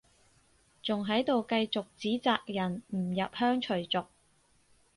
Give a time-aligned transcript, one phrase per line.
[0.81, 4.07] 仲喺度繼續指責人唔入鄉隨俗